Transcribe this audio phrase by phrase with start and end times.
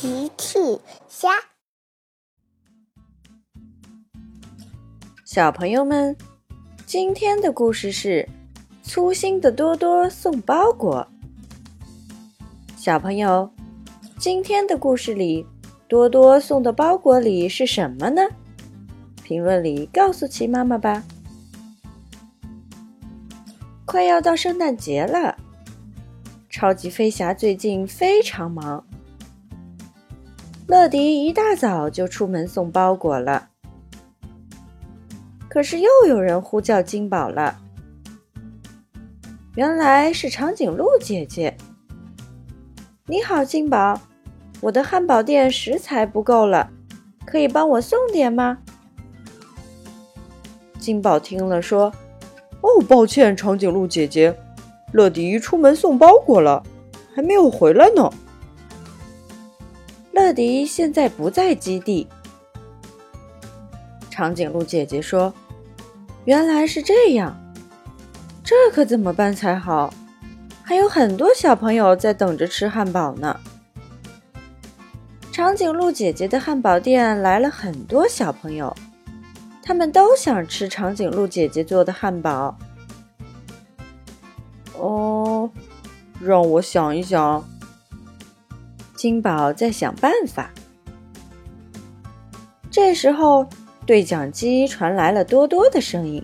[0.00, 0.58] 奇趣
[1.10, 1.28] 虾，
[5.26, 6.16] 小朋友们，
[6.86, 8.26] 今天的故事是
[8.82, 11.06] 粗心的多多送包裹。
[12.78, 13.52] 小朋友，
[14.18, 15.44] 今天的故事里，
[15.86, 18.22] 多多送的包裹里是什么呢？
[19.22, 21.04] 评论里告诉奇妈妈吧。
[23.84, 25.36] 快要到圣诞节了，
[26.48, 28.82] 超级飞侠最近非常忙。
[30.70, 33.48] 乐迪一大早就出门送包裹了，
[35.48, 37.58] 可是又有人呼叫金宝了。
[39.56, 41.56] 原来是长颈鹿姐姐。
[43.06, 44.00] 你好，金宝，
[44.60, 46.70] 我的汉堡店食材不够了，
[47.26, 48.58] 可以帮我送点吗？
[50.78, 51.92] 金宝听了说
[52.62, 54.38] ：“哦，抱歉，长颈鹿姐姐，
[54.92, 56.62] 乐迪出门送包裹了，
[57.12, 58.08] 还没有回来呢。”
[60.32, 62.06] 迪现在不在基地。
[64.10, 65.32] 长颈鹿姐姐说
[66.26, 67.34] ：“原来是这样，
[68.44, 69.92] 这可怎么办才好？
[70.62, 73.38] 还有很多小朋友在等着吃汉堡呢。”
[75.32, 78.76] 长颈鹿姐姐的汉堡店来了很多小朋友，
[79.62, 82.58] 他们都想吃长颈鹿姐姐做的汉堡。
[84.76, 85.50] 哦，
[86.20, 87.42] 让我想一想。
[89.00, 90.50] 金宝在想办法。
[92.70, 93.48] 这时候，
[93.86, 96.22] 对讲机传来了多多的声音：“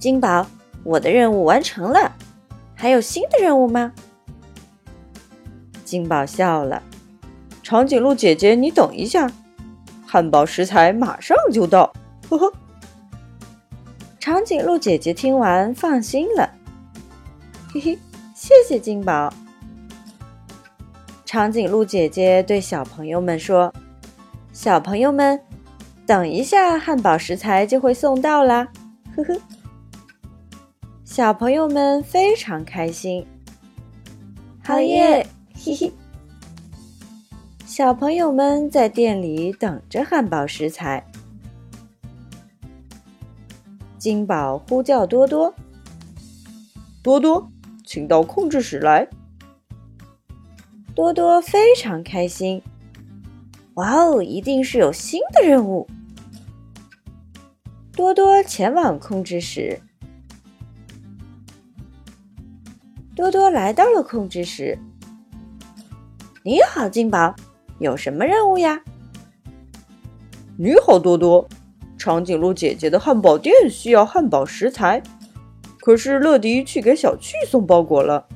[0.00, 0.46] 金宝，
[0.82, 2.10] 我的任务完成了，
[2.74, 3.92] 还有新的任务吗？”
[5.84, 6.82] 金宝笑了
[7.62, 9.30] ：“长颈鹿姐姐，你等一下，
[10.06, 11.92] 汉堡食材马上就到。”
[12.30, 12.50] 呵呵。
[14.18, 16.48] 长颈鹿姐姐听完放心了
[17.74, 17.98] ：“嘿嘿，
[18.34, 19.30] 谢谢金宝。”
[21.32, 23.72] 长颈鹿姐姐对小朋友们说
[24.52, 25.40] ：“小朋友们，
[26.04, 28.66] 等一下，汉堡食材就会送到啦！”
[29.14, 29.40] 呵呵，
[31.04, 33.24] 小朋友们非常开心。
[34.64, 35.24] 好耶！
[35.54, 35.92] 嘿嘿。
[37.64, 41.06] 小朋友们在店里等着汉堡食材。
[43.98, 45.54] 金宝呼叫多多
[47.04, 47.48] ：“多多，
[47.86, 49.06] 请到控制室来。”
[51.00, 52.62] 多多非常开心，
[53.72, 55.88] 哇哦，一定是有新的任务。
[57.90, 59.80] 多多前往控制室。
[63.16, 64.78] 多多来到了控制室。
[66.42, 67.34] 你好，金宝，
[67.78, 68.82] 有什么任务呀？
[70.58, 71.48] 你好，多多，
[71.96, 75.02] 长颈鹿姐姐的汉堡店需要汉堡食材，
[75.80, 78.26] 可是乐迪去给小趣送包裹了。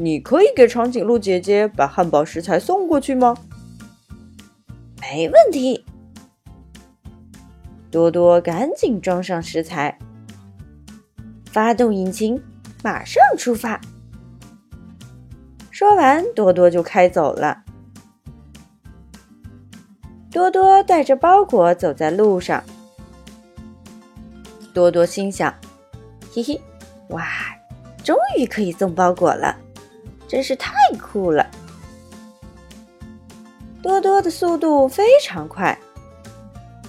[0.00, 3.36] 你可以给长颈鹿姐姐把汉堡食材送过去吗？
[5.00, 5.84] 没问题。
[7.90, 9.98] 多多赶紧装上食材，
[11.50, 12.40] 发动引擎，
[12.84, 13.80] 马上出发。
[15.72, 17.64] 说完，多多就开走了。
[20.30, 22.62] 多多带着包裹走在路上，
[24.72, 25.52] 多多心想
[26.32, 26.60] ：“嘿嘿，
[27.08, 27.26] 哇，
[28.04, 29.58] 终于可以送包裹了。”
[30.28, 31.44] 真是太酷了！
[33.82, 35.76] 多多的速度非常快，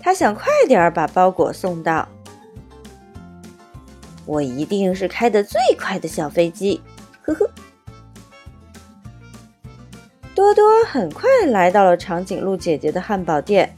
[0.00, 2.08] 他想快点把包裹送到。
[4.24, 6.80] 我一定是开的最快的小飞机，
[7.22, 7.50] 呵呵。
[10.34, 13.74] 多多很快来到了长颈鹿姐姐的汉堡店。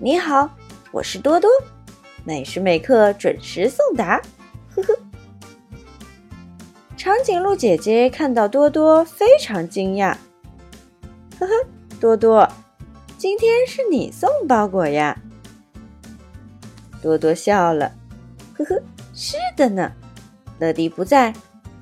[0.00, 0.50] 你好，
[0.90, 1.48] 我是多多，
[2.24, 4.20] 每时每刻准时送达，
[4.74, 4.98] 呵呵。
[7.02, 10.16] 长颈鹿姐姐看到多多，非常惊讶。
[11.36, 11.52] 呵呵，
[12.00, 12.48] 多多，
[13.18, 15.20] 今天是你送包裹呀？
[17.02, 17.90] 多多笑了。
[18.56, 18.80] 呵呵，
[19.12, 19.90] 是的呢。
[20.60, 21.34] 乐迪不在，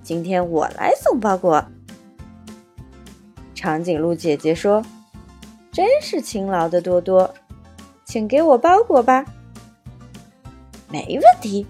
[0.02, 1.62] 今天我来送包裹。
[3.54, 4.82] 长颈鹿姐姐说
[5.70, 7.34] ：“真是勤劳的多多，
[8.06, 9.26] 请给我包裹吧。”
[10.88, 11.66] 没问题。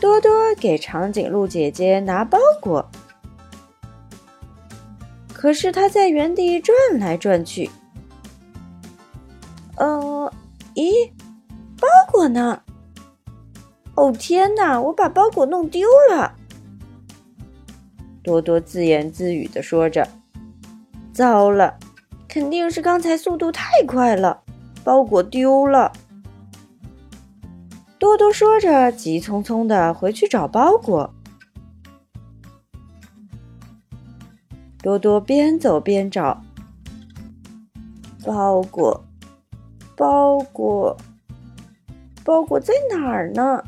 [0.00, 2.90] 多多给长颈鹿姐姐拿包裹，
[5.34, 7.70] 可是他在原地转来转去。
[9.76, 10.32] 呃，
[10.74, 11.10] 咦，
[11.78, 12.62] 包裹呢？
[13.94, 16.34] 哦天哪，我把包裹弄丢了！
[18.22, 20.08] 多多自言自语的说着
[21.12, 21.78] ：“糟了，
[22.26, 24.42] 肯定是刚才速度太快了，
[24.82, 25.92] 包裹丢了。”
[28.00, 31.12] 多多说着，急匆匆的回去找包裹。
[34.82, 36.42] 多多边走边找
[38.24, 39.04] 包裹，
[39.94, 40.96] 包裹，
[42.24, 43.62] 包裹在哪儿呢？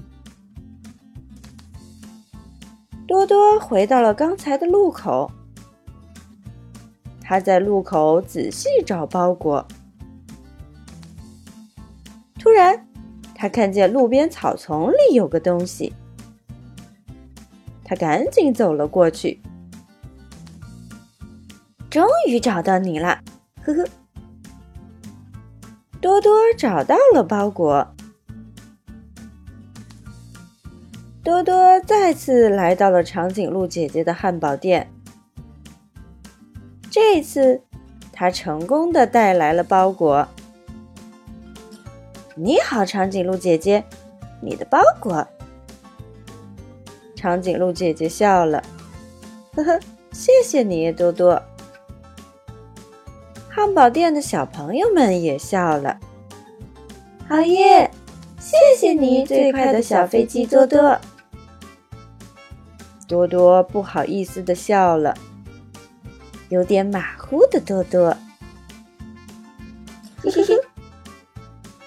[3.06, 5.31] 多多回到了刚才的路口，
[7.20, 9.67] 他在路口仔细找包裹。
[12.38, 12.87] 突然，
[13.43, 15.93] 他看见路边草丛里有个东西，
[17.83, 19.43] 他赶紧走了过去。
[21.91, 23.19] 终于找到你了，
[23.65, 23.85] 呵呵。
[26.00, 27.93] 多多找到了包裹。
[31.25, 34.88] 多多再次来到了长颈鹿姐姐的汉堡店。
[36.88, 37.61] 这次，
[38.12, 40.29] 他成功的带来了包裹。
[42.34, 43.84] 你好，长颈鹿姐姐，
[44.40, 45.26] 你的包裹。
[47.14, 48.62] 长颈鹿姐姐笑了，
[49.55, 49.79] 呵呵，
[50.12, 51.40] 谢谢你，多多。
[53.50, 56.00] 汉堡店的小朋友们也笑了。
[57.29, 57.90] 好耶！
[58.40, 60.99] 谢谢你，最快的小飞机多多。
[63.06, 65.14] 多多不好意思的笑了，
[66.49, 68.17] 有点马虎的多多。
[70.23, 70.55] 嘿嘿嘿，